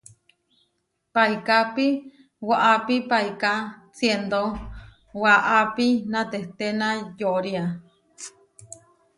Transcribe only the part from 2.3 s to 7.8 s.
waʼápi paiká siendó waʼápi natehténayoʼória.